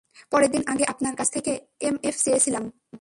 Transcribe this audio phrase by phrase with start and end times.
[0.31, 1.51] পনের দিন আগে আপনার কাছ থেকে
[1.81, 2.63] এমএফ চেয়েছিলাম।